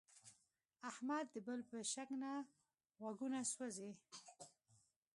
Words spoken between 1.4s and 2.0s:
بل په